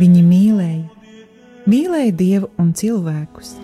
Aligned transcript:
Viņi 0.00 0.22
mīlēja, 0.24 0.84
mīlēja 1.68 2.14
Dievu 2.16 2.48
un 2.60 2.72
cilvēkus. 2.76 3.54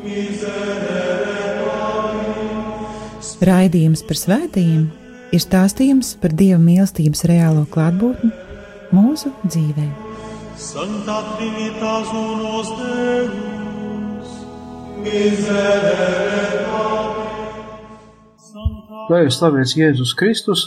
Raidījums 3.48 4.04
par 4.08 4.20
svētījumiem 4.20 4.88
ir 5.32 5.44
stāstījums 5.44 6.14
par 6.20 6.34
Dieva 6.36 6.60
mīlestības 6.62 7.24
reālo 7.30 7.64
klātbūtni 7.72 8.30
mūsu 8.96 9.32
dzīvē. 9.46 9.88
Santa 10.58 11.20
Trinitas 11.36 12.12
unos 12.18 12.72
Deus, 12.80 14.38
miserere 15.04 16.58
Lai 19.08 19.22
ir 19.24 19.30
slavēts 19.32 19.72
Jēzus 19.72 20.10
Kristus, 20.20 20.62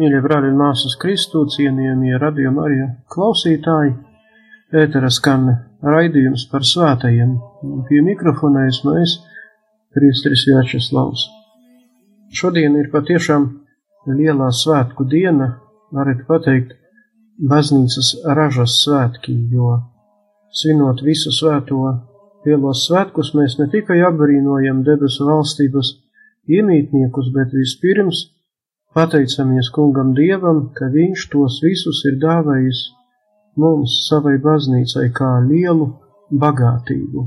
mīļie 0.00 0.18
brāļi 0.24 0.48
un 0.50 0.56
māsas 0.58 0.96
Kristu, 0.98 1.44
cienījamie 1.54 2.16
radījumi 2.18 2.62
arī 2.64 2.78
klausītāji, 3.14 3.92
ētera 4.72 5.10
skan 5.12 5.48
raidījums 5.84 6.46
par 6.50 6.64
svētajiem, 6.64 7.36
pie 7.88 8.00
mikrofona 8.04 8.64
es, 8.70 9.18
Kristris 9.92 10.46
Vjačeslavs. 10.48 11.26
Šodien 12.32 12.78
ir 12.80 12.88
patiešām 12.92 13.48
lielā 14.08 14.48
svētku 14.56 15.04
diena, 15.04 15.58
varat 15.92 16.22
pateikt, 16.28 16.72
baznīcas 17.50 18.14
ražas 18.38 18.78
svētki, 18.86 19.34
jo 19.52 19.74
svinot 20.56 21.02
visu 21.04 21.32
svēto 21.36 21.82
lielos 22.46 22.86
svētkus, 22.86 23.34
mēs 23.36 23.58
ne 23.60 23.68
tikai 23.74 24.00
apbrīnojam 24.08 24.80
debesu 24.88 25.28
valstības 25.28 25.92
iemītniekus, 26.48 27.28
bet 27.36 27.52
vispirms 27.52 28.24
pateicamies 28.96 29.68
kungam 29.76 30.16
Dievam, 30.16 30.70
ka 30.72 30.88
viņš 30.96 31.28
tos 31.34 31.60
visus 31.64 32.02
ir 32.08 32.16
dāvājis 32.24 32.86
mums 33.56 34.02
savai 34.08 34.38
baznīcai 34.42 35.08
kā 35.16 35.30
lielu 35.46 35.88
bagātību. 36.44 37.24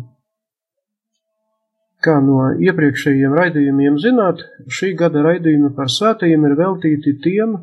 Kā 2.06 2.20
no 2.22 2.52
iepriekšējiem 2.62 3.34
raidījumiem 3.34 3.95
zināt, 4.02 4.44
šī 4.70 4.94
gada 5.00 5.23
raidījumi 5.26 5.72
par 5.78 5.90
svētajiem 5.90 6.46
ir 6.50 6.58
veltīti 6.59 7.16
tiem 7.23 7.56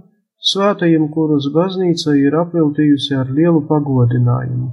svētajiem, 0.52 1.08
kurus 1.14 1.46
baznīca 1.54 2.16
ir 2.18 2.34
apveltījusi 2.40 3.14
ar 3.18 3.30
lielu 3.30 3.62
pagodinājumu. 3.68 4.72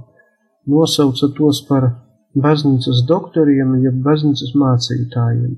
Nosauca 0.70 1.30
tos 1.36 1.62
par 1.68 1.86
baznīcas 2.34 3.04
doktoriem, 3.08 3.76
jeb 3.84 4.02
baznīcas 4.06 4.54
mācītājiem. 4.58 5.54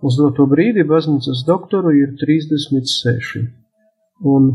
Uz 0.00 0.16
doto 0.20 0.46
brīdi 0.46 0.84
baznīcas 0.86 1.44
doktoru 1.46 1.92
ir 1.98 2.14
36, 2.20 3.44
un 4.32 4.52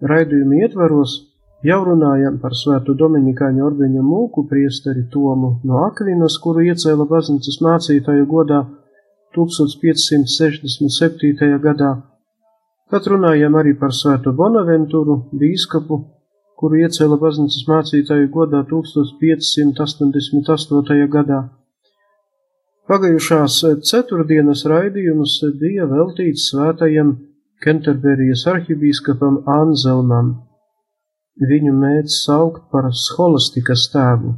raidījuma 0.00 0.62
ietvaros 0.64 1.18
jau 1.66 1.80
runājam 1.84 2.38
par 2.42 2.52
svēto 2.56 2.94
Dominikāņu 2.96 3.64
ordeņa 3.66 4.02
mūku 4.04 4.46
priesteri 4.48 5.02
Tomu 5.12 5.60
no 5.64 5.74
Akvinas, 5.86 6.38
kuru 6.42 6.60
iecēla 6.70 7.04
baznīcas 7.10 7.60
mācītāju 7.66 8.24
godā 8.30 8.60
1567. 9.36 11.58
gadā. 11.66 11.90
Tad 12.90 13.02
runājam 13.06 13.54
arī 13.60 13.72
par 13.78 13.92
svēto 13.94 14.32
Bonaventuru, 14.34 15.14
bīskapu, 15.30 15.96
kuru 16.58 16.74
iecēla 16.82 17.16
baznīcas 17.20 17.62
mācītāju 17.68 18.26
godā 18.34 18.60
1588. 18.72 21.06
gadā. 21.14 21.40
Pagājušās 22.90 23.54
ceturtdienas 23.86 24.66
raidījums 24.66 25.38
bija 25.60 25.84
veltīts 25.86 26.50
svētajam 26.50 27.22
Kenterberijas 27.62 28.42
arhibīskapam 28.50 29.46
Anzelmam. 29.46 30.49
Viņu 31.40 31.72
mēdz 31.72 32.18
saukt 32.26 32.66
par 32.68 32.90
scholastikas 32.92 33.86
tēvu, 33.94 34.34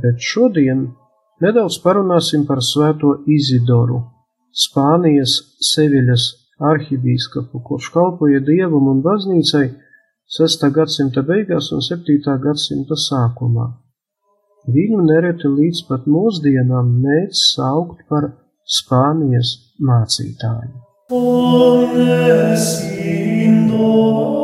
bet 0.00 0.22
šodien 0.24 0.86
nedaudz 1.44 1.76
parunāsim 1.84 2.46
par 2.48 2.62
svēto 2.64 3.10
Izidoru, 3.28 3.98
Spānijas 4.50 5.34
Seviļas 5.60 6.24
arhibīskapu, 6.70 7.60
kurš 7.68 7.90
kalpoja 7.92 8.40
dievam 8.48 8.88
un 8.94 9.04
baznīcai 9.04 9.66
6. 10.38 10.66
gadsimta 10.72 11.20
beigās 11.26 11.68
un 11.76 11.84
7. 11.84 12.16
gadsimta 12.48 12.96
sākumā. 13.04 13.68
Viņu 14.72 15.04
nereti 15.04 15.52
līdz 15.52 15.84
pat 15.88 16.08
mūsdienām 16.08 16.96
mēdz 17.04 17.44
saukt 17.52 18.08
par 18.08 18.32
Spānijas 18.64 19.56
mācītāju. 19.84 20.76
Sum 22.64 24.39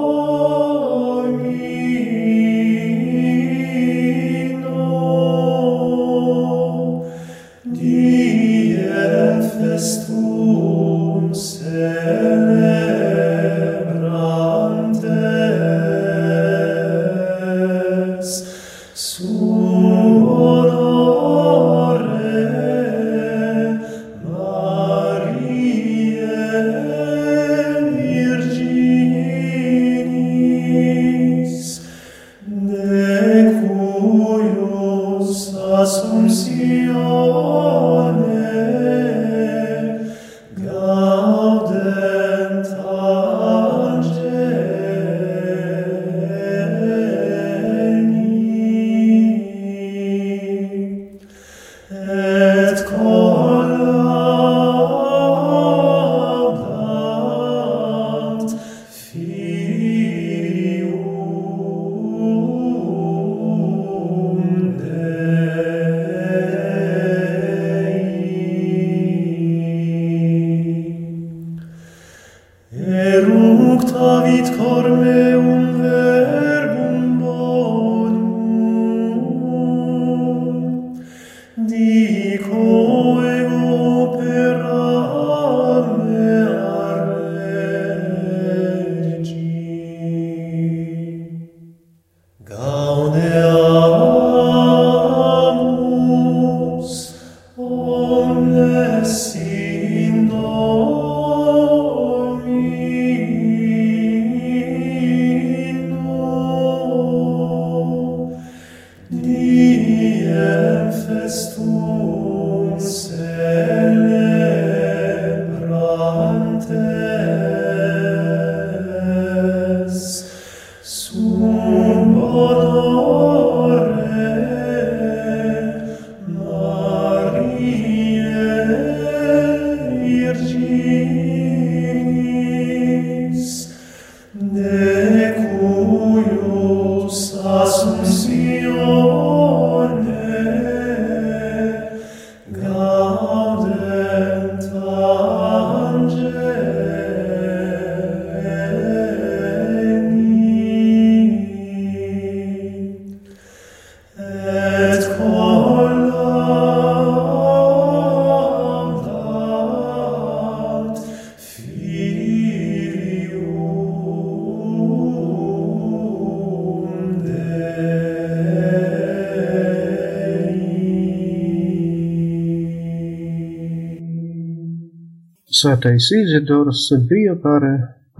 Svētais 175.67 176.07
Izidors 176.15 176.81
bija 177.11 177.33
par 177.43 177.65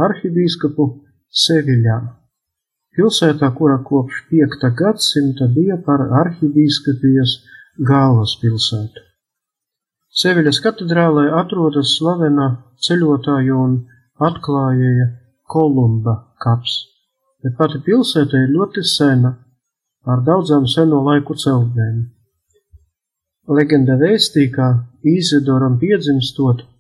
arhibīskapu 0.03 0.87
Seviļā, 1.43 1.99
pilsētā, 2.99 3.53
kura 3.55 3.77
kopš 3.87 4.25
5. 4.33 4.67
gadsimta 4.81 5.47
bija 5.55 5.77
par 5.87 6.03
arhibīskapijas 6.25 7.37
galvaspilsētu. 7.93 9.05
Seviļas 10.25 10.59
katedrālē 10.67 11.29
atrodas 11.45 11.95
slavena 12.01 12.51
ceļotāju 12.89 13.63
un 13.69 13.81
atklājēja 14.33 15.11
Kolumba 15.47 16.19
kaps, 16.43 16.79
bet 17.47 17.55
pati 17.63 17.79
pilsēta 17.87 18.43
ir 18.43 18.55
ļoti 18.59 18.89
sena, 18.99 19.37
ar 20.03 20.27
daudzām 20.27 20.67
seno 20.67 21.05
laiku 21.13 21.39
celtnēm. 21.39 22.07
Legenda 23.55 24.03
vēstī, 24.03 24.51
ka 24.51 24.81
Īzidoram 25.07 25.79
piedzimstot, 25.79 26.73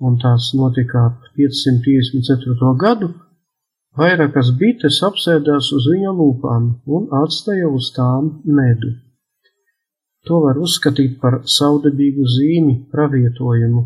un 0.00 0.18
tās 0.22 0.52
notika 0.58 1.06
ap 1.08 1.26
554. 1.38 2.70
gadu, 2.82 3.10
vairākas 3.98 4.52
bites 4.60 5.00
apsēdās 5.08 5.72
uz 5.74 5.90
viņa 5.92 6.14
lūpām 6.20 6.70
un 6.96 7.10
atstāja 7.22 7.68
uz 7.68 7.90
tām 7.96 8.30
medu. 8.44 8.94
To 10.28 10.42
var 10.44 10.58
uzskatīt 10.60 11.18
par 11.22 11.40
saudabīgu 11.58 12.26
zīmi 12.36 12.74
pravietojumu, 12.92 13.84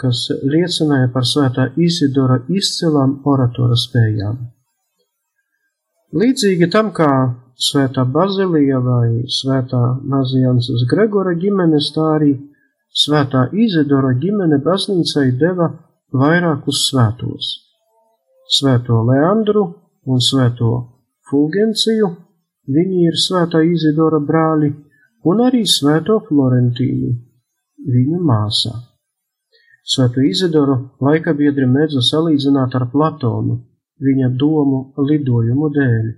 kas 0.00 0.26
liecināja 0.42 1.10
par 1.14 1.26
svētā 1.28 1.70
Izidora 1.86 2.40
izcilām 2.48 3.20
oratora 3.30 3.78
spējām. 3.78 4.38
Līdzīgi 6.14 6.70
tam, 6.70 6.92
kā 6.94 7.10
Svētā 7.54 8.02
Bazilija 8.10 8.80
vai 8.82 9.24
Svētā 9.30 9.80
Maziansas 10.10 10.82
Gregora 10.90 11.34
ģimenes, 11.38 11.92
tā 11.94 12.06
arī 12.16 12.32
Svētā 12.94 13.48
Izidora 13.64 14.12
ģimene 14.22 14.60
baznīcai 14.62 15.26
deva 15.40 15.66
vairākus 16.14 16.84
svētos- 16.90 17.50
Svēto 18.56 19.00
Leandru 19.08 19.64
un 20.06 20.22
Svēto 20.28 20.70
Fulgenciju, 21.30 22.10
viņi 22.76 23.06
ir 23.10 23.20
Svētā 23.26 23.64
Izidora 23.66 24.20
brāļi, 24.30 24.72
un 25.24 25.44
arī 25.48 25.62
Svēto 25.76 26.20
Florentīnu, 26.28 27.12
viņa 27.94 28.18
māsā. 28.32 28.74
Svēto 29.84 30.22
Izidoru 30.24 30.76
laika 31.00 31.34
biedri 31.34 31.66
mēdza 31.66 32.00
salīdzināt 32.00 32.74
ar 32.74 32.90
Platonu, 32.92 33.58
viņa 34.00 34.36
domu 34.38 34.92
lidojumu 34.98 35.70
dēļ 35.78 36.12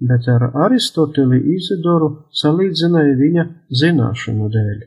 bet 0.00 0.28
ar 0.28 0.50
Aristoteli 0.64 1.38
Izidoru 1.56 2.10
salīdzināja 2.40 3.14
viņa 3.20 3.44
zināšanu 3.80 4.50
dēļ. 4.52 4.78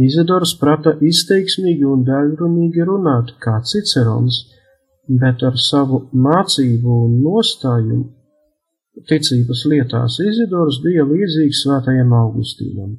Izidors 0.00 0.54
prata 0.60 0.94
izteiksmīgi 1.04 1.84
un 1.84 2.06
daļrunīgi 2.06 2.86
runāt 2.88 3.34
kā 3.42 3.58
Cicerons, 3.72 4.38
bet 5.20 5.42
ar 5.44 5.58
savu 5.60 6.06
mācību 6.26 6.96
un 7.06 7.20
nostājumu 7.24 8.06
ticības 9.10 9.66
lietās 9.72 10.18
Izidors 10.24 10.80
bija 10.84 11.04
līdzīgs 11.08 11.62
svētajam 11.66 12.14
Augustīnam. 12.16 12.96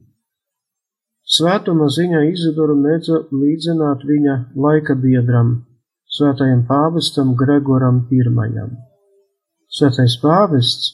Svētuma 1.31 1.87
ziņā 1.95 2.21
Izidoru 2.27 2.75
mēdza 2.83 3.21
līdzināt 3.31 4.05
viņa 4.07 4.37
laika 4.65 4.95
biedram, 4.99 5.51
svētajam 6.17 6.65
pāvestam 6.67 7.35
Gregoram 7.39 8.01
I. 8.11 8.65
Svētais 9.71 10.17
pāvests 10.19 10.89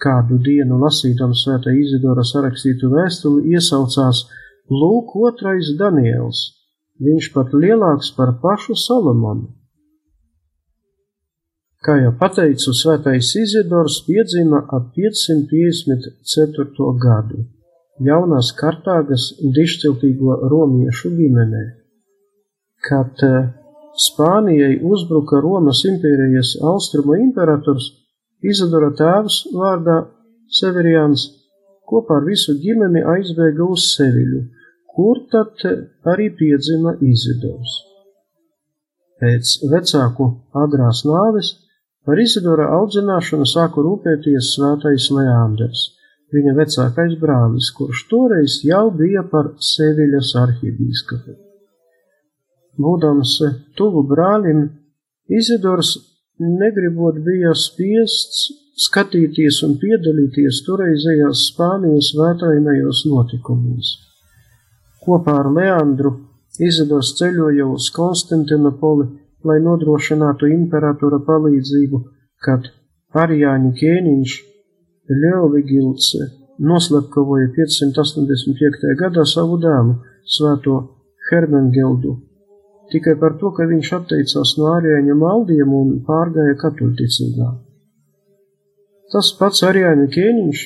kādu 0.00 0.38
dienu 0.46 0.78
lasīdams 0.80 1.42
svētā 1.44 1.74
Izidora 1.76 2.24
sarakstītu 2.24 2.88
vēstuli 2.92 3.52
iesaucās 3.56 4.24
Lūk, 4.70 5.16
otrais 5.28 5.66
Daniels, 5.78 6.38
viņš 6.98 7.32
pat 7.34 7.54
lielāks 7.54 8.10
par 8.16 8.40
pašu 8.42 8.74
Salomonu. 8.74 9.46
Kā 11.86 11.94
jau 12.02 12.12
pateicu, 12.18 12.72
svētais 12.74 13.30
Izidors 13.38 14.02
piedzima 14.06 14.58
ap 14.74 14.90
554. 14.96 16.98
gadu 16.98 17.46
jaunās 18.02 18.50
Kartāgas 18.56 19.34
dišciltīgo 19.40 20.48
romiešu 20.50 21.10
ģimenē. 21.16 21.62
Kad 22.88 23.22
eh, 23.24 23.52
Spānijai 23.96 24.82
uzbruka 24.84 25.40
Romas 25.40 25.80
impērijas 25.88 26.56
austrumu 26.60 27.16
imperators, 27.22 27.88
Izadora 28.44 28.90
tēvs 28.92 29.46
vārdā 29.56 30.02
Severians 30.52 31.24
kopā 31.88 32.20
ar 32.20 32.26
visu 32.28 32.52
ģimeni 32.60 33.00
aizbēga 33.14 33.64
uz 33.64 33.86
Seviļu, 33.94 34.42
kur 34.96 35.20
tad 35.32 35.62
arī 36.12 36.30
piedzima 36.38 36.96
Izidors. 37.04 37.74
Pēc 39.20 39.52
vecāku 39.72 40.26
agrās 40.64 41.02
nāves 41.08 41.52
par 42.06 42.20
Izidora 42.22 42.68
audzināšanu 42.78 43.46
sāku 43.50 43.84
rūpēties 43.86 44.52
svētais 44.54 45.08
Leanders, 45.16 45.82
viņa 46.34 46.54
vecākais 46.58 47.16
brālis, 47.20 47.70
kurš 47.76 48.04
toreiz 48.10 48.60
jau 48.66 48.86
bija 49.00 49.24
par 49.32 49.52
Seviļas 49.70 50.32
arhibīskapu. 50.42 51.36
Būdams 52.76 53.38
tuvu 53.78 54.04
brālim, 54.10 54.66
Izidors 55.32 55.96
negribot 56.38 57.18
bija 57.24 57.54
spiests 57.56 58.46
skatīties 58.86 59.62
un 59.66 59.78
piedalīties 59.80 60.60
toreizējās 60.66 61.46
Spānijas 61.50 62.12
vētrainajos 62.18 63.06
notikumos. 63.08 63.96
Kopā 65.06 65.36
ar 65.42 65.52
Leandru 65.54 66.10
Izados 66.66 67.12
ceļoja 67.18 67.66
uz 67.68 67.90
Konstantinopoli, 67.94 69.06
lai 69.46 69.58
nodrošinātu 69.62 70.48
imperatora 70.50 71.20
palīdzību, 71.26 72.00
kad 72.42 72.70
Arijāņu 73.22 73.72
ķēniņš 73.80 74.36
Ļeovigilds 75.22 76.08
noslepkavoja 76.70 77.50
585. 77.54 78.96
gadā 79.02 79.24
savu 79.28 79.60
dēlu, 79.62 79.98
svēto 80.36 80.78
Hermengeldu, 81.28 82.16
tikai 82.90 83.14
par 83.20 83.36
to, 83.40 83.52
ka 83.54 83.68
viņš 83.68 83.92
atteicās 84.00 84.56
no 84.58 84.72
ārēņa 84.74 85.16
maldiem 85.22 85.74
un 85.80 85.94
pārgāja 86.08 86.56
katoļticībā. 86.64 87.48
Tas 89.12 89.32
pats 89.38 89.62
ārēņa 89.68 90.06
ķēniņš 90.16 90.62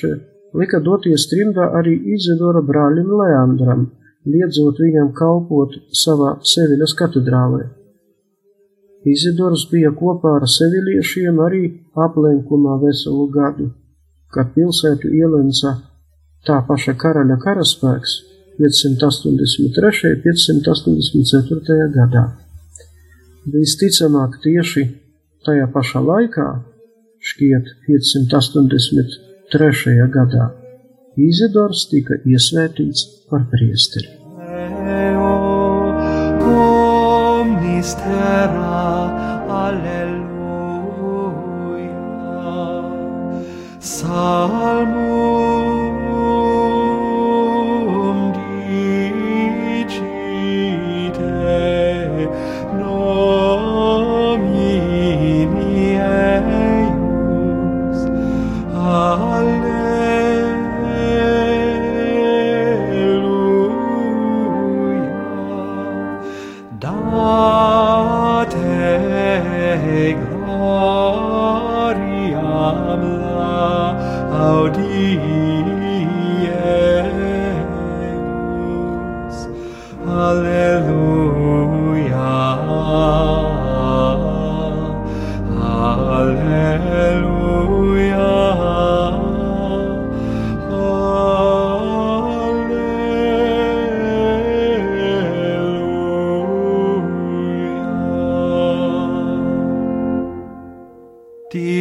lika 0.57 0.81
doties 0.83 1.27
trimdā 1.29 1.67
arī 1.77 1.93
Izidora 2.15 2.63
brālim 2.65 3.11
Leandram, 3.19 3.89
liedzot 4.25 4.79
viņam 4.79 5.13
kalpot 5.17 5.69
savā 6.03 6.29
Seviļas 6.53 6.93
katedrālē. 6.99 7.63
Izidors 9.05 9.69
bija 9.71 9.91
kopā 9.97 10.35
ar 10.37 10.45
seviliešiem 10.45 11.39
arī 11.41 11.63
aplenkumā 11.97 12.77
veselu 12.83 13.27
gadu, 13.33 13.71
kad 14.33 14.53
pilsētu 14.53 15.09
ielenca 15.17 15.69
tā 16.45 16.57
paša 16.67 16.93
karaļa 17.01 17.37
karaspēks 17.41 18.11
583. 18.61 20.13
un 20.13 20.21
584. 20.21 21.89
gadā. 21.97 22.25
Visticamāk, 23.49 24.37
tieši 24.43 24.83
tajā 25.45 25.67
pašā 25.73 25.99
laikā, 26.05 26.47
šķiet 27.25 27.65
583. 27.87 30.09
gadā, 30.13 30.45
Izidors 31.19 31.89
tika 31.91 32.15
iesvētīts 32.23 33.03
par 33.27 33.43
priesteri. 33.51 34.07
Salmo 43.81 45.10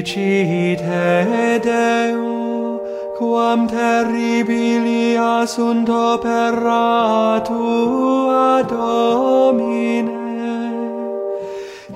Dicite 0.01 1.61
Deo, 1.61 2.81
quam 3.19 3.69
terribilia 3.69 5.45
sunt 5.45 5.89
opera 5.91 7.43
Tua, 7.45 8.63
Domine, 8.67 10.09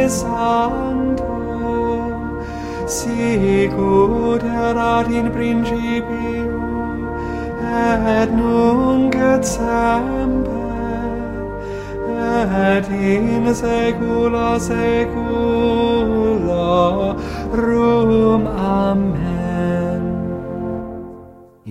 Sancto, 0.10 1.28
sicut 2.88 4.42
erat 4.44 5.08
in 5.12 5.30
principio, 5.30 6.60
et 7.62 8.30
nunc 8.34 9.16
et 9.16 9.44
semper, 9.46 10.50
et 12.66 12.86
in 12.90 13.54
saecula 13.54 14.60
saeculorum. 14.60 15.28
Amen. 18.48 19.29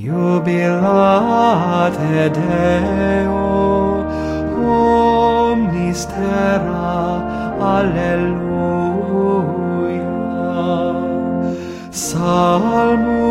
Jubilate 0.00 1.90
Deo, 2.30 4.06
omnis 4.62 6.06
terra, 6.06 7.02
alleluia. 7.58 8.46
Salmo 11.90 13.27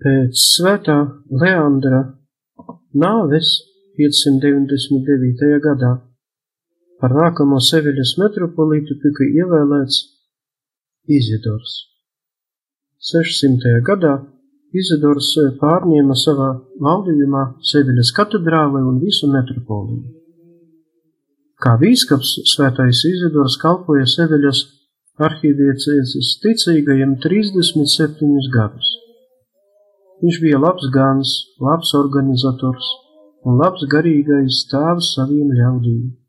Pēc 0.00 0.44
svētā 0.56 0.94
Leandra 1.28 1.98
nāves 2.96 3.50
599. 4.00 5.58
gadā 5.60 6.09
par 7.00 7.14
nākamo 7.16 7.58
Seviļas 7.64 8.16
metropolītu 8.20 8.96
tika 9.04 9.28
ievēlēts 9.40 10.00
Izidors. 11.18 11.76
600. 13.10 13.80
gadā 13.86 14.18
Izidors 14.76 15.32
pārņēma 15.60 16.14
savā 16.14 16.50
valdījumā 16.84 17.44
Seviļas 17.72 18.12
katedrāli 18.18 18.82
un 18.86 19.00
visu 19.02 19.30
metropoliju. 19.32 20.04
Kā 21.60 21.74
bīskaps 21.80 22.36
svētais 22.52 23.02
Izidors 23.08 23.56
kalpoja 23.60 24.06
Seviļas 24.08 24.62
arhīdiecēzes 25.26 26.36
ticīgajiem 26.44 27.18
37 27.24 28.48
gadus. 28.54 28.94
Viņš 30.20 30.38
bija 30.44 30.60
labs 30.60 30.86
gans, 30.94 31.34
labs 31.64 31.92
organizators 31.96 32.88
un 33.48 33.60
labs 33.60 33.84
garīgais 33.92 34.64
tēvs 34.70 35.14
saviem 35.16 35.52
ļaudīm. 35.56 36.19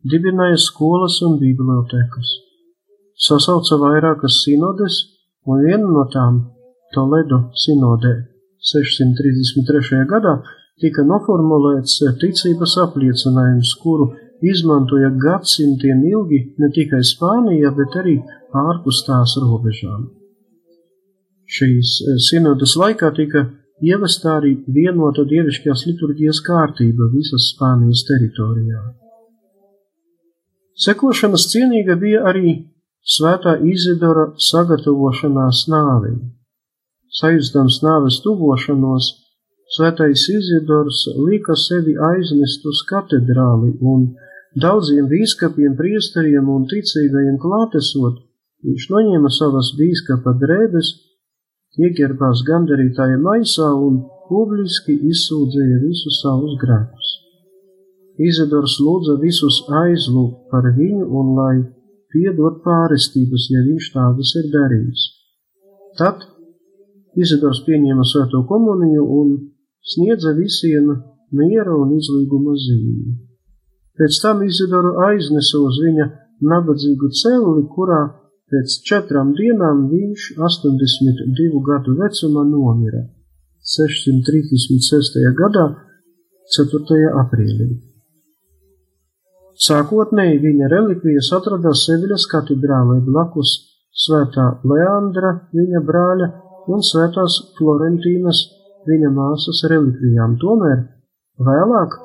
Dibināja 0.00 0.56
skolas 0.56 1.18
un 1.26 1.34
bibliotekas. 1.36 2.28
Sasauca 3.20 3.76
vairākas 3.82 4.38
sinodes, 4.46 4.94
un 5.44 5.60
viena 5.60 5.84
no 5.84 6.06
tām, 6.08 6.38
Toledo 6.94 7.50
sinodē, 7.52 8.14
633. 8.64 10.06
gadā, 10.08 10.38
tika 10.80 11.04
noformulēts 11.04 11.98
ticības 12.22 12.78
apliecinājums, 12.86 13.74
kuru 13.82 14.08
izmantoja 14.40 15.10
gadsimtiem 15.20 16.00
ilgi 16.08 16.40
ne 16.56 16.72
tikai 16.72 17.02
Spānija, 17.04 17.74
bet 17.76 17.98
arī 18.00 18.16
ārpus 18.56 19.02
tās 19.04 19.36
robežām. 19.44 20.08
Šīs 21.44 21.98
sinodas 22.30 22.72
laikā 22.80 23.12
tika 23.20 23.44
ievestā 23.84 24.38
arī 24.40 24.56
vienota 24.64 25.28
dievišķās 25.28 25.84
liturģijas 25.90 26.40
kārtība 26.48 27.12
visas 27.12 27.52
Spānijas 27.52 28.06
teritorijā. 28.08 28.80
Sekošanas 30.80 31.44
cienīga 31.52 31.96
bija 32.00 32.20
arī 32.30 32.52
svētā 33.14 33.56
Izidora 33.72 34.30
sagatavošanās 34.50 35.66
nāvei. 35.72 36.14
Sajūstams 37.18 37.80
nāves 37.84 38.20
tuvošanos, 38.24 39.10
svētais 39.76 40.24
Izidors 40.32 41.02
lika 41.18 41.56
sevi 41.64 41.96
aiznest 42.10 42.64
uz 42.72 42.80
katedrāli 42.88 43.74
un 43.92 44.08
daudziem 44.64 45.10
bīskapiem, 45.12 45.76
priesteriem 45.76 46.48
un 46.48 46.64
ticīgajiem 46.72 47.36
klātesot, 47.44 48.24
viņš 48.64 48.88
noņēma 48.94 49.36
savas 49.36 49.74
bīskapa 49.76 50.36
drēbes, 50.40 50.94
ieģērbās 51.76 52.46
gandarītāja 52.48 53.20
maisā 53.20 53.68
un 53.88 54.00
publiski 54.30 54.96
izsūdzēja 55.12 55.82
visus 55.84 56.22
savus 56.24 56.56
grēkus. 56.62 57.09
Izidors 58.20 58.76
lūdza 58.84 59.16
visus 59.22 59.62
aizlūgt 59.82 60.50
par 60.52 60.66
viņu 60.76 61.06
un 61.20 61.30
lai 61.38 61.56
piedod 62.12 62.60
pārestības, 62.64 63.46
ja 63.54 63.62
viņš 63.64 63.88
tādas 63.94 64.34
ir 64.40 64.50
darījis. 64.52 65.06
Tad 65.98 66.26
Izidors 67.16 67.62
pieņēma 67.66 68.04
svēto 68.06 68.44
komuniju 68.50 69.06
un 69.20 69.32
sniedza 69.92 70.34
visiem 70.36 70.92
miera 71.34 71.74
un 71.74 71.96
izlīguma 71.96 72.54
zīmi. 72.66 73.16
Pēc 73.98 74.20
tam 74.22 74.44
Izidoru 74.46 74.94
aiznesa 75.08 75.58
uz 75.60 75.80
viņa 75.84 76.06
nabadzīgu 76.52 77.10
celli, 77.20 77.66
kurā 77.74 78.00
pēc 78.50 78.78
četrām 78.88 79.34
dienām 79.38 79.86
viņš 79.90 80.32
82 80.38 81.62
gadu 81.68 81.98
vecumā 82.00 82.46
nomira 82.48 83.04
636. 83.74 85.20
gadā 85.42 85.68
4. 86.56 87.00
aprīlī. 87.22 87.89
Sākotnēji 89.60 90.38
viņa 90.40 90.68
relikvijas 90.72 91.28
atradās 91.36 91.82
Seviļas 91.84 92.22
katedrālē 92.32 93.00
blakus 93.04 93.50
svētā 94.04 94.46
Leandra, 94.64 95.34
viņa 95.52 95.82
brāļa 95.84 96.28
un 96.72 96.84
svētās 96.90 97.36
Florentīnas, 97.58 98.40
viņa 98.88 99.10
māsas 99.12 99.60
relikvijām. 99.68 100.38
Tomēr 100.40 100.80
vēlāk, 101.48 101.98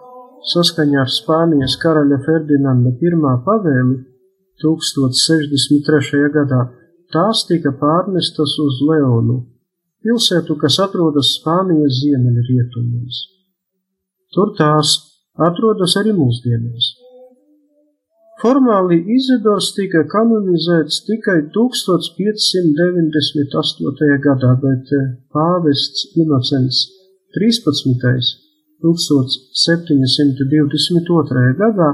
saskaņā 0.51 1.05
ar 1.05 1.13
Spānijas 1.19 1.77
karaļa 1.79 2.19
Ferdinanda 2.25 2.91
I 2.91 3.13
pavēli 3.47 3.95
1063. 4.59 6.27
gadā, 6.35 6.61
tās 7.15 7.45
tika 7.47 7.71
pārnestas 7.79 8.57
uz 8.65 8.83
Leonu, 8.89 9.39
pilsētu, 10.03 10.59
kas 10.59 10.81
atrodas 10.83 11.37
Spānijas 11.39 12.03
ziemeļrietumos. 12.03 13.23
Tur 14.35 14.51
tās 14.59 14.97
atrodas 15.39 15.95
arī 16.03 16.11
mūsdienās. 16.19 17.04
Formāli 18.45 18.99
Izidors 19.09 19.71
tika 19.73 20.03
kanonizēts 20.05 21.01
tikai 21.07 21.49
1598. 21.55 24.17
gadā, 24.25 24.51
bet 24.61 24.91
pāvests 25.33 26.03
Inocents 26.21 26.79
13. 27.37 28.27
1722. 28.85 31.45
gadā 31.61 31.89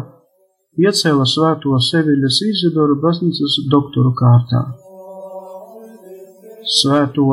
iecēla 0.88 1.26
svēto 1.36 1.72
Seviļas 1.88 2.38
Izidoru 2.50 2.96
baznīcas 3.06 3.54
doktoru 3.72 4.12
kārtā. 4.20 4.62
Svēto 6.82 7.26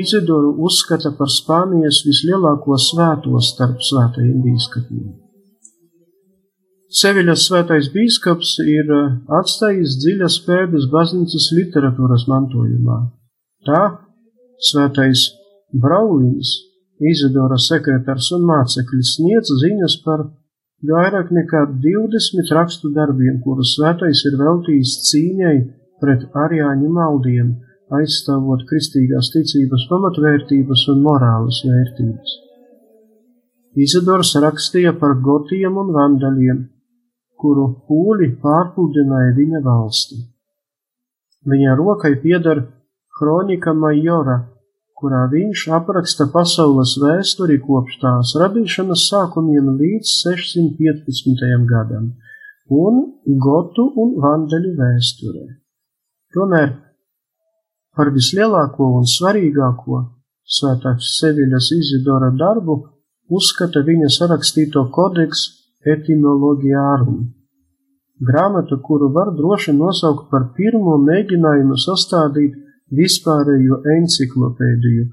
Izidoru 0.00 0.50
uzskata 0.68 1.10
par 1.18 1.30
Spānijas 1.36 1.98
vislielāko 2.08 2.72
svēto 2.88 3.34
starp 3.50 3.78
svētajiem 3.90 4.38
bīskapiem. 4.46 5.21
Seviļas 6.92 7.46
svētais 7.48 7.88
bīskaps 7.94 8.58
ir 8.68 8.90
eh, 8.92 9.12
atstājis 9.38 9.96
dziļas 10.02 10.34
pēdas 10.44 10.90
baznīcas 10.92 11.46
literatūras 11.56 12.26
mantojumā. 12.28 12.98
Tā 13.64 13.82
svētais 14.70 15.30
Braulīns, 15.72 16.52
Izidora 17.02 17.56
sekretārs 17.58 18.28
un 18.36 18.44
māceklis 18.46 19.16
sniedz 19.16 19.54
ziņas 19.62 19.96
par 20.04 20.26
vairāk 20.90 21.32
nekā 21.32 21.64
20 21.82 22.52
rakstu 22.58 22.92
darbiem, 22.94 23.40
kurus 23.42 23.72
svētais 23.78 24.22
ir 24.28 24.36
veltījis 24.38 24.92
cīņai 25.08 25.56
pret 26.02 26.28
arjāņu 26.44 26.92
maldiem 26.92 27.54
aizstāvot 27.96 28.66
kristīgās 28.68 29.32
ticības 29.32 29.88
pamatvērtības 29.90 30.84
un 30.92 31.02
morāles 31.06 31.64
vērtības. 31.66 32.36
Izadors 33.80 34.34
rakstīja 34.44 34.92
par 35.00 35.16
gotiem 35.24 35.78
un 35.80 35.92
vandaļiem, 35.96 36.62
kuru 37.42 37.66
pūļi 37.88 38.28
pārpludināja 38.42 39.34
viņa 39.38 39.62
valsti. 39.66 40.20
Viņa 41.52 41.74
rokai 41.80 42.14
pieder 42.22 42.62
Kronika 43.18 43.74
Majora, 43.74 44.38
kurā 44.98 45.24
viņš 45.32 45.64
apraksta 45.78 46.28
pasaules 46.34 46.94
vēsturi 47.02 47.58
kopš 47.64 47.98
tās 48.04 48.36
radīšanas 48.42 49.08
sākumiem 49.10 49.74
līdz 49.80 50.14
615. 50.22 51.66
gadam, 51.72 52.12
un 52.70 53.02
gotu 53.48 53.90
un 53.98 54.16
vandaļu 54.22 54.72
vēsturē. 54.78 55.44
Tomēr 56.32 56.72
Par 57.92 58.08
vislielāko 58.08 58.86
un 58.98 59.04
svarīgāko 59.04 59.98
svētāks 60.58 61.10
Seviļas 61.18 61.66
Izidora 61.76 62.30
darbu 62.40 62.78
uzskata 63.36 63.82
viņa 63.84 64.08
sarakstīto 64.16 64.86
kodeks 64.94 65.42
Etimologiārum, 65.86 67.22
grāmatu, 68.22 68.78
kuru 68.86 69.08
var 69.14 69.32
droši 69.34 69.74
nosaukt 69.74 70.28
par 70.30 70.52
pirmo 70.56 70.94
mēģinājumu 71.02 71.78
sastādīt 71.84 72.54
vispārējo 72.94 73.80
enciklopēdiju, 73.96 75.08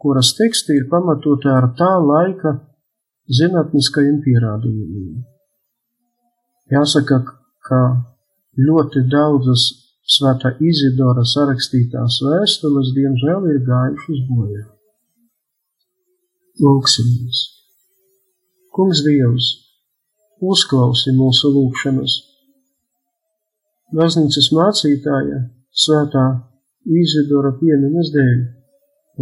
kuras 0.00 0.32
teksti 0.38 0.78
ir 0.80 0.88
pamatoti 0.90 1.50
ar 1.52 1.70
tā 1.78 1.92
laika 2.00 2.56
zinātniskajiem 3.38 4.20
pierādījumiem. 4.24 5.22
Jāsaka, 6.72 7.20
ka 7.68 7.80
ļoti 8.68 9.04
daudzas 9.12 9.72
Svētā 10.04 10.50
Izidora 10.60 11.22
sarakstītās 11.24 12.18
vēstules, 12.26 12.90
diemžēl, 12.92 13.46
ir 13.54 13.60
gājušas 13.64 14.18
bojā. 14.28 14.64
Lūksimies! 16.60 17.40
Kungs 18.76 19.00
Dievs, 19.06 19.48
uzklausi 20.42 21.14
mūsu 21.14 21.50
lūgšanas! 21.54 22.16
Baznīcas 23.94 24.50
mācītāja, 24.56 25.44
Svētā 25.74 26.24
Izidora 26.84 27.50
piemiņas 27.58 28.10
dēļ, 28.14 28.36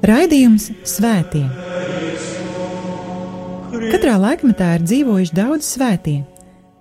Raidījums 0.09 0.65
Svētie! 0.87 1.47
Katrā 3.89 4.15
laikmetā 4.21 4.67
ir 4.77 4.83
dzīvojuši 4.85 5.35
daudz 5.37 5.63
svētie, 5.75 6.19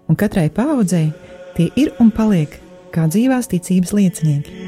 un 0.08 0.14
katrai 0.18 0.48
paudzei 0.54 1.08
tie 1.56 1.66
ir 1.76 1.88
un 2.02 2.08
paliek 2.14 2.50
kā 2.94 3.02
dzīvās 3.10 3.46
ticības 3.52 3.90
liecinieki. 3.96 4.67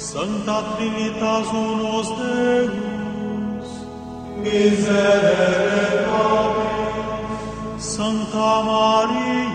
Santa 0.00 0.62
Trinitas 0.76 1.46
unus 1.52 2.08
Deus, 2.16 3.68
miserere 4.38 6.06
nobis. 6.08 7.84
Santa 7.84 8.62
Maria, 8.62 9.49